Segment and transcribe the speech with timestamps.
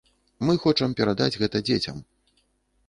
[0.47, 2.03] Мы хочам перадаць гэта дзецям.